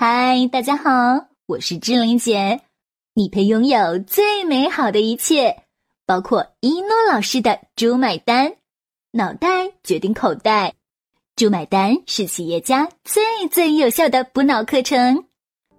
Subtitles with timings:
[0.00, 2.60] 嗨，大家好，我是志玲姐。
[3.14, 5.64] 你配拥有最美好的一切，
[6.06, 8.54] 包括一诺老师的“猪买单”，
[9.10, 9.48] 脑袋
[9.82, 10.74] 决定口袋
[11.34, 15.24] ，“猪买单”是企业家最最有效的补脑课程。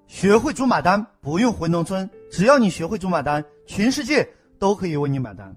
[0.08, 4.28] 学会“猪买单”，不用回农村，只要你学会“猪买单”，全世界
[4.60, 5.56] 都可以为你买单。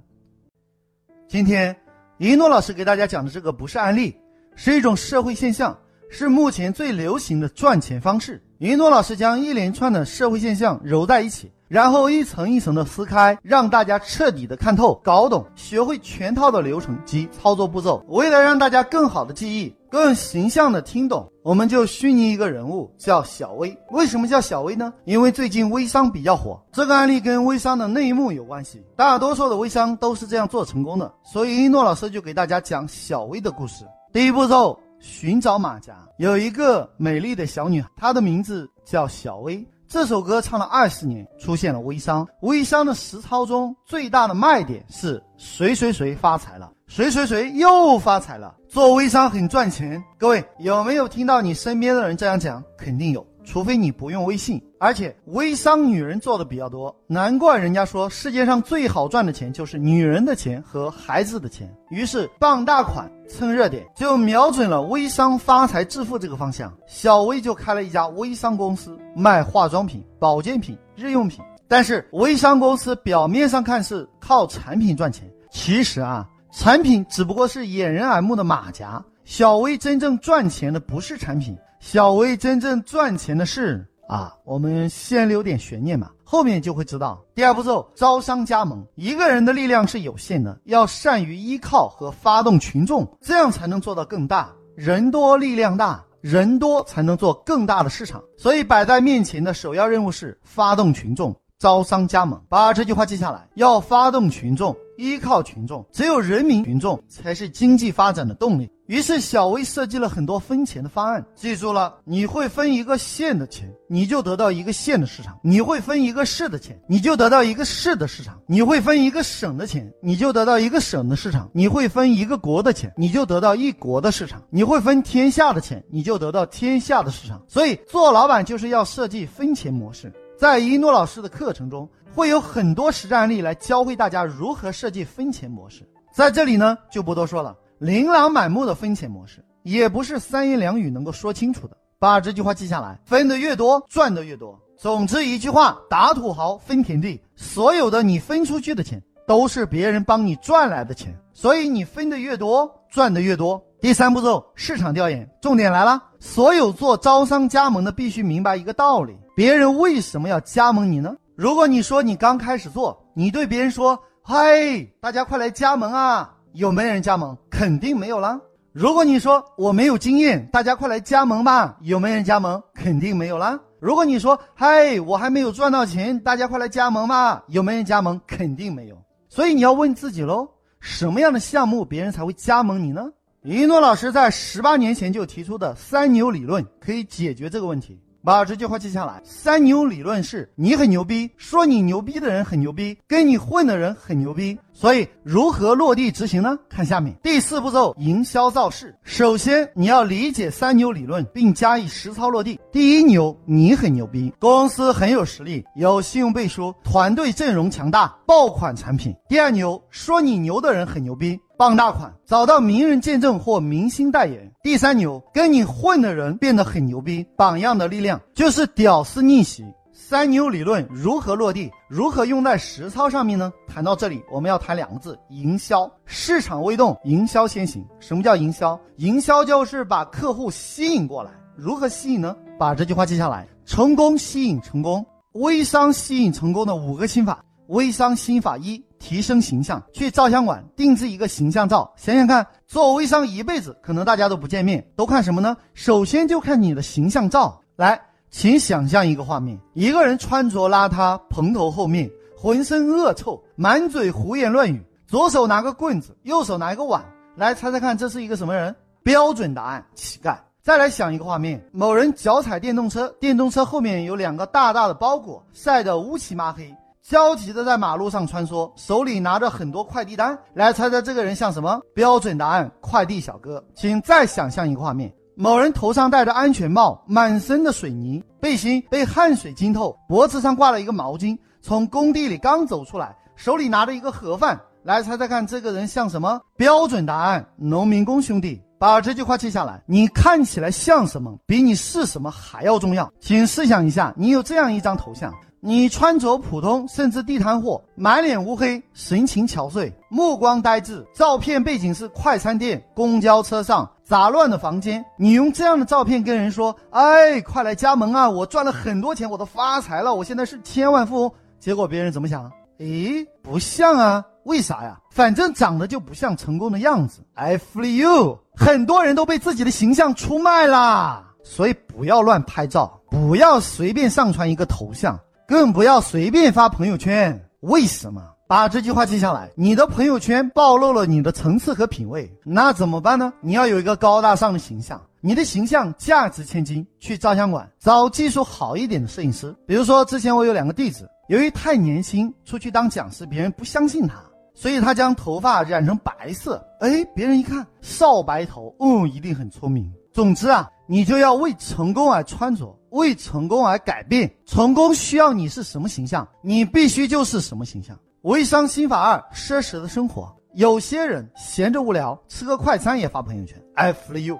[1.27, 1.77] 今天，
[2.17, 4.17] 一诺老师给大家讲的这个不是案例，
[4.55, 5.77] 是一种社会现象，
[6.09, 8.41] 是目前最流行的赚钱方式。
[8.63, 18.01] 一诺老师将一连串的社会现象揉在一起，然后一层一层的撕开，让大家彻底的看透、搞懂，学会全套的流程及操作步骤。
[18.07, 23.77] 为了让大家更好的记忆、更形象的听懂，我们就虚拟一个人物叫小薇。
[23.91, 24.93] 为什么叫小薇呢？
[25.07, 28.81] 因为最近微商比较火，这个案例跟微商的内幕有关系。
[28.95, 33.85] 大多数的微商都是这样做成功的，所以一诺老师就给大家讲小薇的故事。
[34.13, 34.79] 第一步骤。
[35.03, 39.67] 寻找马甲，有一个美丽的小女孩，她的名字叫小薇。
[39.89, 42.27] 这首歌唱了二十年，出现了微商。
[42.43, 48.55] 微商的实操中最大的卖点是谁谁谁发财了，谁谁谁又发财了。
[48.69, 52.63] 做微商很赚钱，各位有没有听到你身边的人这样讲？
[52.79, 53.27] 肯定有。
[53.45, 61.69] 除非你不用微信，而且微商女人做的比较多，难怪人家说世界上最好赚的钱就是女人的钱和孩子的钱。
[61.91, 66.73] 于是傍大款蹭热点，就瞄准了微商发财致富这个方向。
[66.87, 71.41] 小薇就开了一家微商公司，卖化妆品、保健品、日用品。
[71.67, 79.03] 但是微商公司表面上看是靠产品赚钱，其实啊，产品只不过是掩人耳目的马甲。
[79.25, 81.57] 小薇真正赚钱的不是产品。
[81.83, 87.21] 小薇真正赚钱的事啊，我们先留点悬念嘛，后面就会知道。
[87.35, 88.87] 第二步骤，招商加盟。
[88.95, 94.49] 一个人的力量是有限的，要善于依靠和发动群众，这样才能做到更大。
[94.77, 98.23] 人多力量大，人多才能做更大的市场。
[98.39, 102.41] 所以摆在面前的首要任务是发动群众，招商加盟。
[102.49, 104.75] 把这句话记下来，要发动群众。
[104.99, 108.71] 依靠群众，只有人民群众才是经济发展的动力。
[108.93, 111.25] 于是，小薇设计了很多分钱的方案。
[111.35, 127.43] 记住了，你会分一个县的钱，你就得到一个县的市场；你会分一个市的钱，你就得到一个市的市场；你会分一个省的钱，你就得到一个省的市场；你会分一个国的钱，你就得到一国的市场；你会分天下的钱，你就得到天下的市场。
[127.49, 130.13] 所以，做老板就是要设计分钱模式。
[130.39, 131.89] 在一诺老师的课程中。
[132.15, 135.81] 会有很多实战案例来教会大家如何设计分钱模式，
[136.15, 137.57] 在这里呢就不多说了。
[137.83, 141.77] 琳琅满目的分钱模式，也不是三言两语能够说清楚的。
[141.99, 144.57] 把这句话记下来，分得越多，赚得越多。
[144.79, 153.61] 总之一句话，打土豪分田地，所有的你分出去的钱，都是别人帮你赚来的钱，所以你分得越多，赚得越多。
[153.81, 161.17] 第三步骤，市场调研，重点来了，所有做招商加盟的必须明白一个道理：别人为什么要加盟你呢？
[161.35, 167.37] 如果你说你刚开始做，你对别人说：“嗨，大家快来加盟啊！”有没有人加盟？
[167.51, 168.41] 肯定没有啦。
[168.73, 172.63] 如果你说我没有经验，大家快来加盟吧，有没有人加盟？
[172.75, 173.59] 肯定没有啦。
[173.79, 178.21] 如果你说：“嗨，我还没有赚到钱，大家快来加盟吧，有没有人加盟？
[178.27, 178.97] 肯定没有。
[179.29, 180.49] 所以你要问自己喽：
[180.81, 183.11] 什么样的项目别人才会加盟你呢？
[183.43, 188.01] 一诺老师在十八年前就提出的三牛理论可以解决这个问题。
[188.25, 189.21] 把这句话记下来。
[189.25, 194.57] 三牛理论是你很牛逼，说你牛逼的人很牛逼，跟你混的人很牛逼。
[194.73, 196.59] 所以如何落地执行呢？
[196.69, 198.95] 看下面第四步骤：营销造势。
[199.03, 202.59] 首先你要理解三牛理论，并加以实操落地。
[202.73, 209.15] 第一牛，你很牛逼，公司很有实力，有信用背书，团队阵容强大，爆款产品。
[209.29, 211.39] 第二牛，说你牛的人很牛逼。
[211.59, 214.51] 傍大款，找到名人见证或明星代言。
[214.65, 219.65] 第三牛，跟你混的人变得很牛逼，榜样的力量就是屌丝逆袭。
[220.13, 221.73] 三牛理论如何落地？
[221.89, 223.51] 如何用在实操上面呢？
[223.67, 225.91] 谈到这里，我们要谈两个字：营销。
[226.05, 227.83] 市场未动，营销先行。
[227.99, 228.79] 什么叫营销？
[228.99, 231.31] 营销就是把客户吸引过来。
[231.57, 232.37] 如何吸引呢？
[232.59, 237.43] 把这句话记下来：成功吸引成功，微商吸引成功的五个心法。
[237.69, 238.85] 微商心法一。
[238.99, 241.91] 提升形象，去照相馆定制一个形象照。
[241.97, 245.57] 想想看，做微商一辈子，可能大家都不见面，都看什么呢？
[245.73, 247.59] 首先就看你的形象照。
[247.77, 247.99] 来，
[248.33, 257.05] 请想象一个画面：一个人穿着邋遢，蓬头垢面，浑身恶臭，满嘴胡言乱语，左手拿个棍子，右手拿一个碗。
[257.37, 258.75] 来猜猜看，这是一个什么人？
[259.03, 260.37] 标准答案：乞丐。
[260.63, 266.75] 再来想一个画面：某人脚踩电动车，电动车后面有两个大大的包裹，晒得乌漆麻黑。
[267.03, 270.39] 焦急的在马路上穿梭，手里拿着很多快递单。
[270.55, 271.79] 来猜猜这个人像什么？
[271.95, 273.63] 标准答案：快递小哥。
[273.75, 284.61] 请再想象一个画面：某人头上戴着安全帽，满身的水泥，背心被汗水浸透，脖子上挂了一个毛巾，从工地里刚走出来，手里拿着一个盒饭。
[284.83, 286.41] 来猜猜看，这个人像什么？
[286.57, 288.61] 标准答案：农民工兄弟。
[288.79, 289.81] 把这句话记下来。
[289.87, 293.09] 你看起来像什么，比你是什么还要重要。
[293.21, 301.07] 请试想一下，你有这样一张头像，你穿着普通，甚至地摊货，满脸乌黑，神情憔悴，目光呆滞。
[301.15, 305.03] 照片背景是快餐店、公交车上杂乱的房间。
[305.17, 308.29] 你用这样的照片跟人说：“哎，快来加盟啊！
[308.29, 312.53] 我赚了很多钱，我都发财了，我现在是千万富翁。”结果别人怎么想？
[312.77, 314.23] 诶，不像啊。
[314.43, 314.99] 为啥呀？
[315.11, 317.21] 反正长得就不像成功的样子。
[317.33, 325.19] I feel you，很多人都被自己的形象出卖啦，所以不要乱拍照，不要随便上传一个头像，
[325.49, 327.43] 更不要随便发朋友圈。
[327.61, 328.23] 为什么？
[328.53, 329.51] 把这句话记下来。
[329.55, 333.33] 你的朋友圈暴露了你的层次和品味，那怎么办呢？
[333.41, 336.87] 你要有一个高大上的形象，你的形象价值千金。
[337.01, 344.17] 去照相馆找技术好一点的摄影师，比如说之前我有两个弟子，由于太年轻，出去当讲师，别人不相信他。
[344.53, 349.91] 所以他将头发染成白色，哎，别人一看少白头，嗯，一定很聪明。
[350.13, 354.31] 总之啊，你就要为成功而穿着，为成功而改变。
[354.45, 357.99] 成功需要你是什么形象，你必须就是什么形象。
[358.23, 360.33] 微商心法二：奢侈的生活。
[360.55, 363.61] 有些人闲着无聊，吃个快餐也发朋友圈。
[363.75, 364.39] I feel you，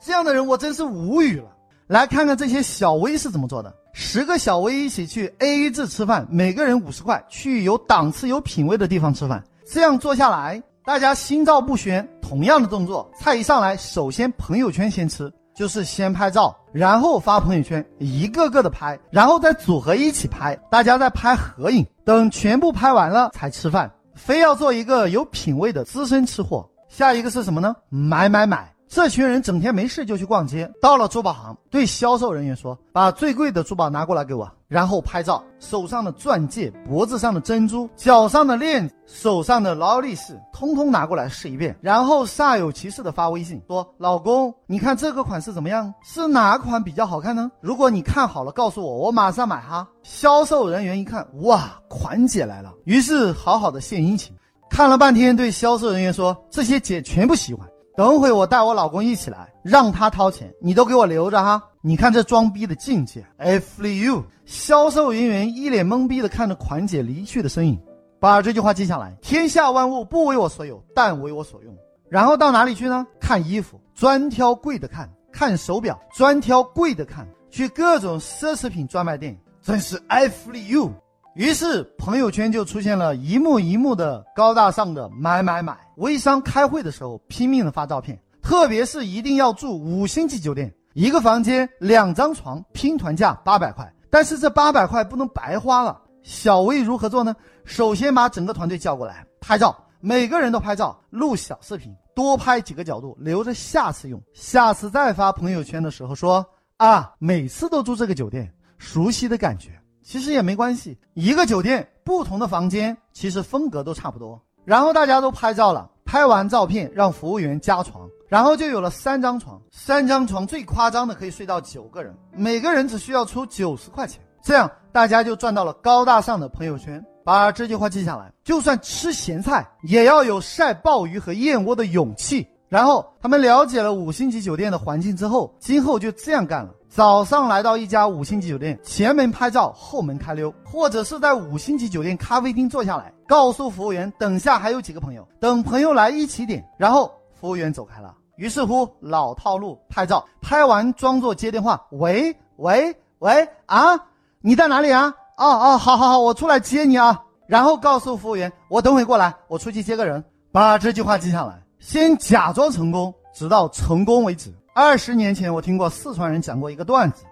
[0.00, 1.48] 这样的人我真是无语了。
[1.88, 3.74] 来看看这些小微是怎么做的。
[3.92, 9.42] 十个小微一起去 AA 制吃饭，每个人五十块，去有档次、有品位的地方吃饭。
[9.66, 12.08] 这样做下来，大家心照不宣。
[12.22, 21.86] 同样的动作，菜一上来，首先朋友圈先吃，就是先拍照，然后发朋友圈，一个个的拍，然后再组合一起拍，大家再拍合影。
[22.04, 26.68] 等全部拍完了才吃饭，非要做一个有品位的资深吃货。
[26.88, 27.74] 下一个是什么呢？
[27.88, 28.73] 买买买。
[28.94, 41.76] 这群人整天没事就去逛街，到了珠宝行，对销售人员说：“把最贵的珠宝拿过来给我。”然后拍照，手上的钻戒、脖子上的珍珠、脚上的链子、手上的劳力士，通通拿过来试一遍。
[41.80, 45.92] 然后煞有其事的发微信说：“老公，你看这个款式怎么样？
[46.04, 47.50] 是哪款比较好看呢？
[47.60, 54.32] 如果你看好了，告诉我，我马上买哈。”销售人员一看，哇，款姐来了，于是好好的献殷勤，
[54.70, 61.62] 看了半天，对销售人员说：“这些姐全部喜欢。”等会我带我老公一起来，让他掏钱，你都给我留着哈！
[61.80, 67.80] 你看这装逼的境界 If you，销售人员一脸懵逼的看着款姐离去的身影，
[68.18, 71.72] 把这句话记下来：天下万物不为我所有，但为我所用。
[72.08, 73.06] 然后到哪里去呢？
[73.20, 80.90] 看衣服，专挑贵的看；看手表，专挑贵的看；去各种奢侈品专卖店，真是 F you！
[81.34, 85.76] 于是朋友圈就出现了一幕一幕的高大上的买买买。
[85.96, 93.92] 微商开会的时候拼命的发照片，特别是一定要住五星级酒店，一个房间两张床，拼团价八百块。
[94.10, 96.00] 但是这八百块不能白花了。
[96.22, 97.34] 小微如何做呢？
[97.64, 104.22] 首先把整个团队叫过来拍照，每个人都拍照，录小视频，多拍几个角度，留着下次用。
[104.32, 106.46] 下次再发朋友圈的时候说
[106.76, 108.48] 啊，每次都住这个酒店，
[108.78, 109.70] 熟悉的感觉。
[110.04, 114.40] 其实也没关系，一个酒店不同的房间，其实风格都差不多。
[114.64, 119.60] 然后大家都拍照了，拍完照片让服务员加床，然后就有了三张床。
[119.72, 127.04] 三张床最夸张的可以睡到九个人，每个人只需要出九十块钱，这样大家就赚到了高大上的朋友圈。
[127.24, 132.46] 把这句话记下来，就算吃咸菜，也要有晒鲍鱼和燕窝的勇气。
[132.68, 136.74] 然后他们了解了五星级酒店的环境之后，今后就这样干了。
[136.94, 148.14] 早上来到一家五星级酒店，前门拍照，后门开溜，或者是在五星级酒店咖啡厅坐下来，告诉服务员等下还有几个朋友，等朋友来一起点，然后服务员走开了。
[148.36, 153.98] 于是乎，老套路，拍照，拍完装作接电话，喂喂喂啊，
[154.40, 155.12] 你在哪里啊？
[155.36, 157.20] 哦哦，好好好，我出来接你啊。
[157.48, 160.24] 然后告诉服务员，我等会过来，我出去接个人。
[160.52, 164.54] 把这句话记下来，先假装成功，直到成功为止。
[164.76, 167.22] 二十年前，我听过四川人讲过一个段子，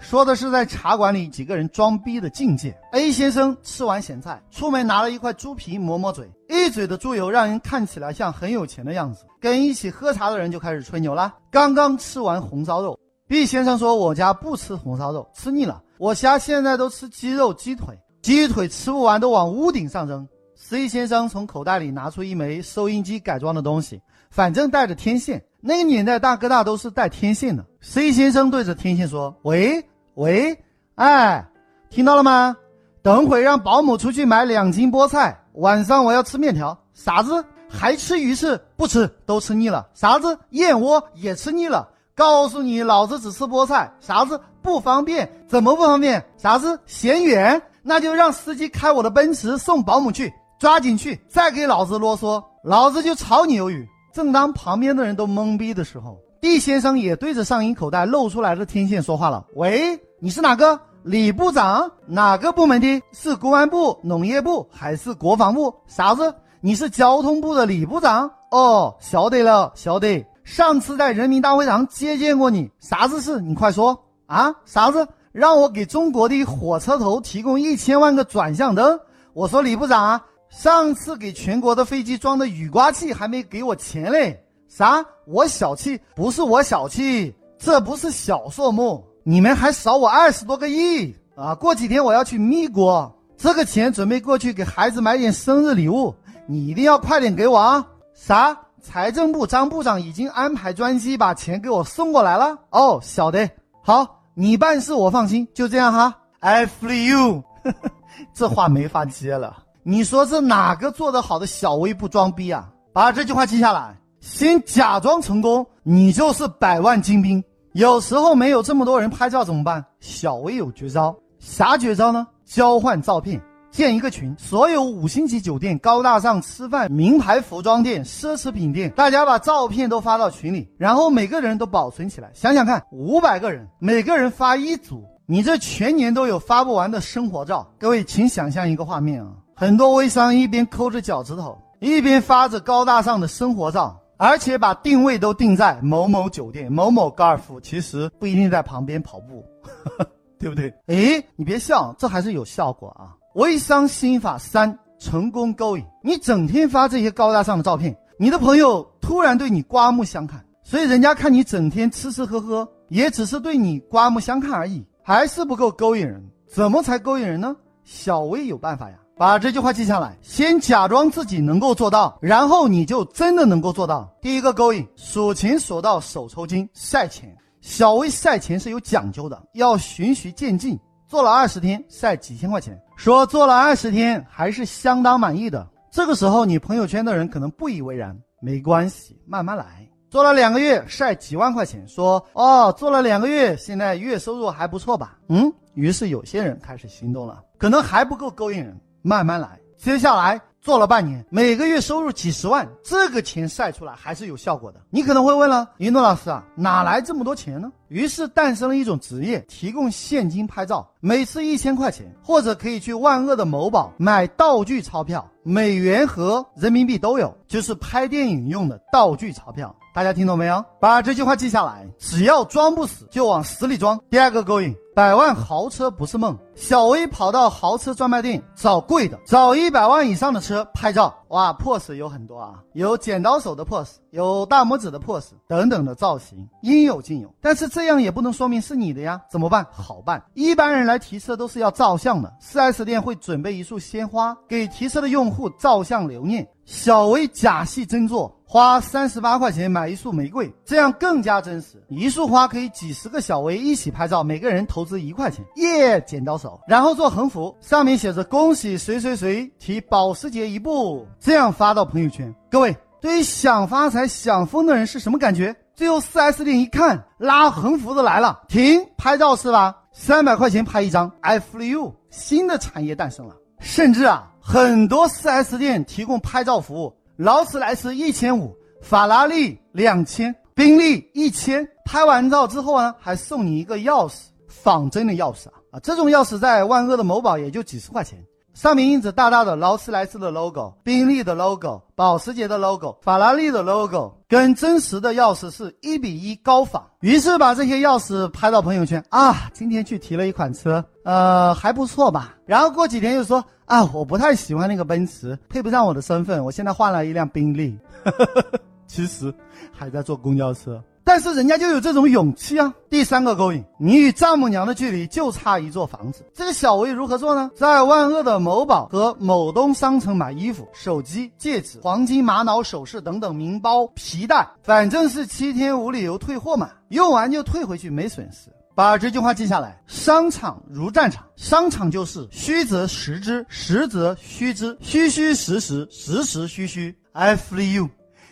[0.00, 2.76] 说的是在茶馆里几个人装逼的境界。
[2.90, 9.24] A 先生吃完咸菜，出门拿了一块猪皮抹抹嘴，一嘴的猪油让人看起来像很有钱的样子。
[9.40, 11.32] 跟一起喝茶的人就开始吹牛啦。
[11.52, 15.80] 刚刚吃完红烧肉，B 先生说：“我家不吃红烧肉，吃腻了。
[15.98, 20.26] 我家现在都吃鸡肉、鸡腿，鸡腿吃不完都往屋顶上扔。
[20.56, 24.02] ”C 先生从口袋里拿出一枚收音机改装的东西，
[24.32, 25.40] 反正带着天线。
[25.60, 27.64] 那个年代，大哥大都是带天线的。
[27.80, 29.84] C 先生对着天线说：“喂
[30.14, 30.56] 喂，
[30.94, 31.44] 哎，
[31.90, 32.56] 听到了吗？
[33.02, 35.36] 等会让保姆出去买两斤菠菜。
[35.54, 36.78] 晚上我要吃面条。
[36.94, 37.44] 啥子？
[37.68, 38.60] 还吃鱼翅？
[38.76, 39.86] 不吃，都吃腻了。
[39.94, 40.38] 啥子？
[40.50, 41.88] 燕窝也吃腻了。
[42.14, 45.28] 告诉你，老子只吃菠菜，啥子不方便？
[45.48, 46.24] 怎么不方便？
[46.36, 47.60] 啥子嫌远？
[47.82, 51.18] 那就让司机开我的奔驰送保姆去，抓紧去！
[51.28, 53.88] 再给老子啰嗦，老子就炒你鱿鱼！
[54.18, 60.80] 正当旁边的人都懵逼的时候，D 先生也对着上衣口袋露出来的天线说话了：“喂，你是哪个？
[61.04, 61.88] 李部长？
[62.04, 63.00] 哪个部门的？
[63.12, 65.72] 是公安部、农业部还是国防部？
[65.86, 66.34] 啥子？
[66.60, 68.28] 你是交通部的李部长？
[68.50, 70.26] 哦，晓得了，晓得。
[70.42, 73.40] 上次在人民大会堂接见过你，啥子事？
[73.40, 73.96] 你快说
[74.26, 74.52] 啊！
[74.64, 75.06] 啥子？
[75.30, 78.98] 让我给中国的火车头提供一千万个转向灯？
[79.32, 84.42] 我说李部长啊。”上次给全国的飞机装的雨刮器还没给我钱嘞？
[84.66, 85.04] 啥？
[85.26, 86.00] 我小气？
[86.14, 91.54] 不是我小气，这不是小数目，你们还少我二十多个亿啊！
[91.54, 96.14] 过几天我要去咪国，这个钱准备过去给孩子买点生日礼物，
[96.46, 97.86] 你一定要快点给我啊！
[98.14, 98.56] 啥？
[98.80, 102.58] 财政部张部长已经安排专机把钱给我送过来了？
[102.70, 103.48] 哦，晓得。
[103.82, 106.14] 好，你办事我放心，就这样哈。
[106.40, 107.42] I free you，
[108.32, 109.64] 这话没法接了。
[109.90, 112.68] 你说是哪个做得好的小微不装逼啊？
[112.92, 117.42] 把这句话记下来，先假装成功，你就是百万精兵。
[117.72, 119.82] 有时候没有这么多人拍照怎么办？
[119.98, 122.26] 小微有绝招，啥绝招呢？
[122.44, 123.40] 交换照片，
[123.70, 132.30] 建一个群，所有五星级酒店、高大上吃饭、名牌服装店、奢侈品店，大家把照片都发到群里，然后每个人都保存起来。
[132.34, 137.66] 想想看，五百个人，每个人发一组，你这全年都有发不完的生活照。
[137.78, 139.32] 各位，请想象一个画面啊。
[139.60, 149.44] 很多微商一边抠着脚趾头，一边发着高大上的生活照，而且把定位都定在某某酒店、某某高尔夫，其实不一定在旁边跑步，
[150.38, 150.72] 对不对？
[150.86, 153.18] 哎，你别笑，这还是有效果啊！
[153.34, 155.84] 微商心法三：成功勾引。
[156.04, 166.24] 你整天发这些高大上的照片，你的朋友突然对你刮目相看，所以人家看你整天吃吃喝喝，也只是对你刮目相看而已，还是不够勾引人。
[166.46, 167.56] 怎么才勾引人呢？
[167.82, 168.96] 小薇有办法呀！
[169.18, 174.08] 把这句话记下来，先假装自己能够做到，然后你就真的能够做到。
[174.22, 177.36] 第一个勾引，数钱数到手抽筋，晒钱。
[177.60, 180.78] 小微晒钱是有讲究的，要循序渐进。
[181.08, 185.66] 做了二十天，晒几千块钱，说做了二十天还是相当满意的。
[185.90, 189.84] 这个时候，你朋友圈的人可能不以为然，没关系，慢慢来。
[190.08, 195.18] 做了两个月，晒几万块钱，说哦，做了两个月，现在月收入还不错吧？
[195.28, 198.78] 嗯，于是有些人开始行动了，可能还不够勾引人。
[199.02, 204.80] 慢慢来，接下来做了半年，每个月收入几十万，这个钱晒出来还是有效果的。
[204.90, 207.70] 你可能会问了，云诺老师啊，哪来这么多钱呢？
[207.88, 219.74] 于是诞生了一种职业，提供现金拍照，每次一千块钱，或者可以去万恶的某宝买道具钞票，美元和人民币都有，就是拍电影用的道具钞票。
[219.94, 220.64] 大家听懂没有？
[220.78, 223.98] 把这句话记下来，只要装不死，就往死里装。
[224.08, 226.38] 第二个勾引，百万豪车不是梦。
[226.54, 231.12] 小薇跑到豪车专卖店找贵的，找一百万以上的车拍照。
[231.28, 237.32] 哇，pose 有很多啊，有剪刀手的 pose，有大拇指的 pose，等等的造型，应有尽有。
[237.40, 239.64] 但是这这样也不能说明是你的呀，怎么办？
[239.70, 246.44] 好办，一般人来提车都是要照相的，4S 店会准备一束鲜花给提车的用户照相留念。
[246.64, 248.36] 小薇假戏真做。
[248.44, 251.80] 花三十八块钱买一束玫瑰，这样更加真实。
[251.88, 255.44] 一束花可以几十个小薇一起拍照，每个人投资一块钱。
[255.54, 262.34] 耶，剪刀手，然后做横幅，上面写着“恭喜谁谁谁提保时捷一部”，这样发到朋友圈。
[262.50, 265.54] 各位，对于想发财、想疯的人是什么感觉？
[265.78, 269.72] 最后四 S 店一看，拉横幅的来了，停，拍照是吧？
[269.92, 273.36] 三百块钱拍一张，I feel you，新的产业诞生了。
[273.60, 276.92] 甚至啊，很多四 S 店提供拍照服务。
[277.16, 281.64] 劳斯莱斯一千五，法拉利两千，宾利一千。
[281.84, 285.78] 拍完照之后呢，还送你一个钥匙，仿真的钥匙啊啊！
[285.78, 288.18] 这种钥匙在万恶的某宝也就几十块钱，
[288.58, 296.84] 上面印着大大的劳斯莱斯的 logo、宾利的 logo、保时捷的 logo、法拉利的 logo，跟真实的钥匙是一比一高仿。
[296.98, 302.34] 于是把这些钥匙拍到朋友圈啊，今天去提了一款车，呃，还不错吧？
[302.46, 303.44] 然后过几天又说。
[303.66, 306.42] 啊，我不太喜欢那个奔驰，配不上我的身份。
[306.42, 307.78] 我现在换了一辆宾利，
[308.88, 309.32] 其实
[309.70, 312.70] 还在坐公交车，但是人家就有这种勇气啊。
[312.90, 316.22] 第三个勾引，你与丈母娘的距离就差一座房子。
[316.34, 317.50] 这个小薇如何做呢？
[317.56, 328.50] 在万恶的某宝和某东商城买衣服、手机、戒指、黄金、玛瑙首饰等等名包、皮带，反正是七天无理由退货嘛，用完就退回去，没损失。
[328.74, 336.94] 把这句话记下来：商场如战场，商场就是虚则实之，实则虚之，虚虚实实，实实虚虚。
[337.12, 337.88] I free you，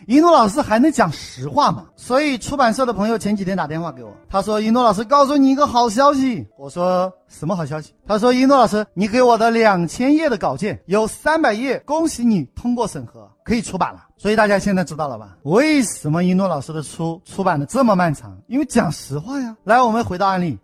[0.07, 1.87] 一诺老师还能讲实话吗？
[1.97, 6.47] 所以出版社的朋友前几天打电话给我，他说一诺老师告诉你一个好消息。
[6.57, 7.93] 我说什么好消息？
[8.07, 14.07] 他说一诺老师，你给我的两千页的稿件有三百页，恭喜你通过审核，可以出版了。
[14.17, 15.37] 所以大家现在知道了吧？
[15.43, 18.39] 为什么一诺老师的书出版的这么漫长？
[18.47, 19.57] 因为讲实话呀。
[19.65, 20.57] 来，我们回到案例，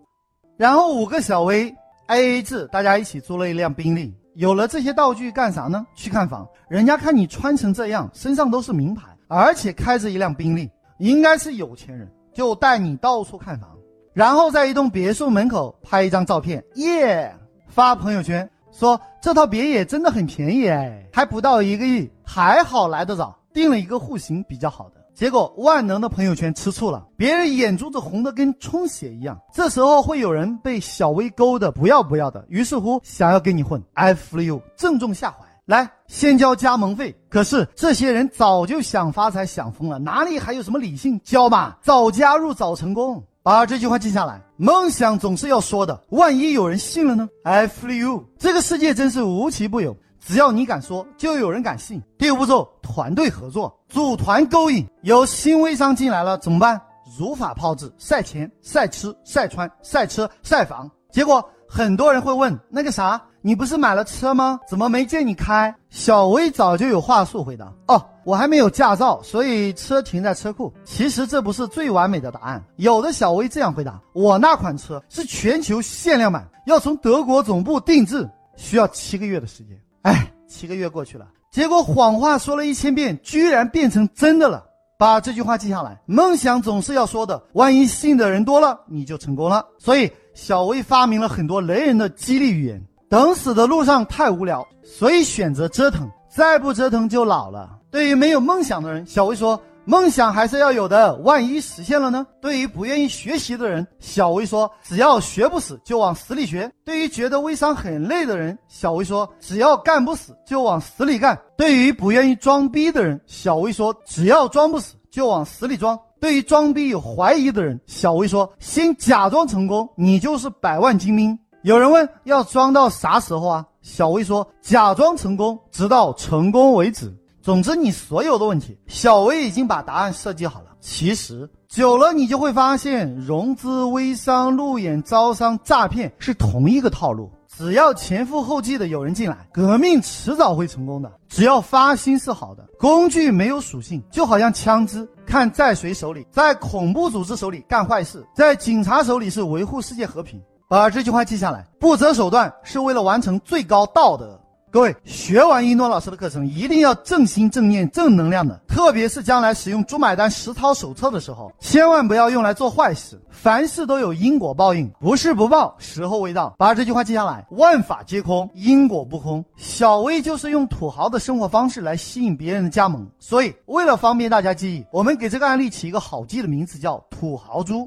[0.57, 1.75] 然后五个小 V
[2.07, 4.15] A A 制，大家一起租了一辆宾利。
[4.37, 5.85] 有了这些道具干啥呢？
[5.97, 6.47] 去看房。
[6.69, 9.03] 人家看你穿成这样，身上都是名牌。
[9.33, 13.71] 而且开着一辆宾利，应该是有钱人，就带你到处看房，
[14.13, 17.35] 然后在一栋别墅门口拍一张照片，耶，
[17.67, 24.97] 发朋友圈说这套别野真的很便宜哎，还不到一个亿，还好来得早，订了一个户型比较好的。
[25.15, 35.47] 结果万能的朋友圈吃醋了，别人眼珠子红的跟充血一样，这时候会有人被小薇勾的不要不要的，于是乎想要跟你混，I feel you，正中下怀。
[35.67, 37.15] 来，先交加盟费。
[37.29, 41.21] 可是这些人早就想发财想疯了，哪里还有什么理性？
[41.23, 43.23] 交吧，早加入早成功。
[43.45, 48.25] 把这句话记下来，梦想总是要说的，万一有人信了呢？I feel you。
[48.39, 52.03] 这个世界真是无奇不有，只要你敢说，就有人敢信。
[52.19, 54.87] 第五步骤，团队合作，组团勾引。
[55.03, 56.81] 有新微商进来了怎么办？
[57.19, 60.91] 如法炮制，晒钱、晒吃、晒穿、晒车、晒房。
[61.11, 63.21] 结果很多人会问，那个啥？
[63.45, 64.61] 你不是买了车吗？
[64.69, 65.75] 怎么没见你开？
[65.91, 70.73] 小薇早就有话术回答哦，我还没有驾照，所以车停在车库。
[70.85, 72.63] 其实这不是最完美的答案。
[72.77, 79.77] 有的小薇这样回答：我那款车是全球限量版，要从德国总部定制，需要七个月的时间。
[80.03, 84.65] 哎，七个月过去了，结果谎话说了一千遍，居然变成真的了。
[84.97, 89.67] 把这句话记下来，梦想总是要说的，万一信的人多了，你就成功了。
[89.77, 92.81] 所以小薇发明了很多雷人的激励语言。
[93.13, 97.69] 等死的路上太无聊，所以选择折腾，再不折腾就老了。
[97.91, 123.65] 对于没有梦想的人，小薇说：“梦想还是要有的，万一实现了呢？”对于不愿意学习的人，小薇说：“只要学不死，就往死里学。”对于觉得微商很累的人，小薇说：“只要干不死，就往死里干。”对于不愿意装逼的人，小薇说：“只要装不死，就往死里装。”对于装逼有怀疑的人，小薇说：“先假装成功，你就是百万精兵。”有人问要装到啥时候啊？
[123.83, 130.67] 小薇说：“假装成功，直到成功为止。”总之，你所有的问题，小薇已经把答案设计好了。
[130.81, 137.31] 其实久了，你就会发现，融资、微商、路演、招商、诈骗是同一个套路。
[137.57, 141.13] 只要前赴后继的有人进来，革命迟早会成功的。
[141.29, 146.27] 只要发心是好的，工具没有属性，就好像枪支，看在谁手里。
[146.31, 150.41] 在恐怖组织手里干坏事，在警察手里是维护世界和平。
[150.73, 154.41] 把这句话记下来，不择手段是为了完成最高道德。
[154.71, 158.59] 各位学完一诺老师的课程，一定要正心正念、正能量的。
[158.67, 163.21] 特别是将来使用猪买单实操手册的时候，千万不要用来做坏事。
[163.29, 166.55] 凡事都有因果报应，不是不报，时候未到。
[166.57, 169.45] 把这句话记下来，万法皆空，因果不空。
[169.59, 177.87] 小薇就是用土豪的生活方式来吸引别人的加盟，所以为了方便大家记忆，我们给这个案例起一个好记的名字，叫土豪猪。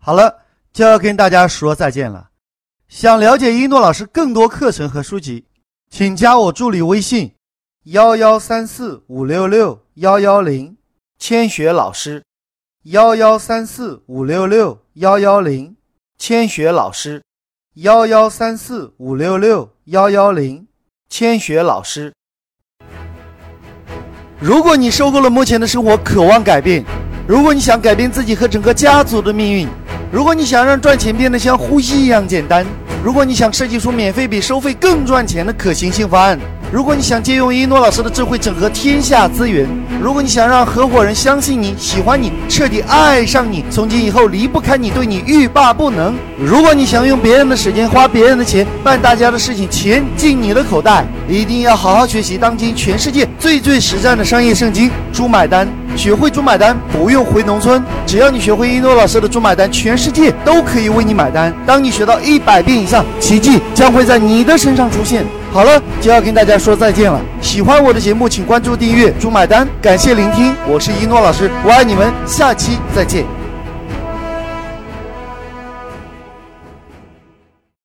[0.00, 0.36] 好了。
[0.76, 2.28] 就要跟大家说再见了。
[2.86, 5.46] 想了解一诺老师更多课程和书籍，
[5.88, 7.32] 请加我助理微信：
[7.84, 10.76] 幺幺三四五六六幺幺零，
[11.18, 12.22] 千雪老师。
[12.82, 15.74] 幺幺三四五六六幺幺零，
[16.18, 17.22] 千雪老师。
[17.76, 20.66] 幺幺三四五六六幺幺零，
[21.08, 22.12] 千雪老师。
[24.38, 26.84] 如果你受够了目前的生活，渴望改变；
[27.26, 29.66] 如果你想改变自己和整个家族的命运。
[30.12, 32.64] 如果你想让赚钱变得像呼吸一样简单，
[33.02, 36.38] 如果你想设计出免费比收费更赚钱的可行性方案，
[36.72, 39.68] 如果你想借用一诺老师的智慧整合天下资源，
[40.02, 55.66] 如果你想让合伙人相信你、喜欢你、彻底爱上你，从今以后离不开你，对你欲罢不能；如果你想用别人的时间、花别人的钱办大家的事情，钱进你的口袋，一定要好好学习当今全世界最最实战的商业圣经《猪买单》。
[55.96, 57.82] 学会猪买单，不用回农村。
[58.04, 61.54] 只要你学会一诺老师的猪买单，全世界都可以为你买单。
[61.64, 65.24] 当你学到一百遍以上，奇迹将会在你的身上出现。
[65.56, 67.18] 好了，就要跟大家说再见了。
[67.40, 69.66] 喜欢我的节目，请关注订阅猪买单。
[69.80, 73.35] 感谢聆听，我是一诺老师，我爱你们，下期再见。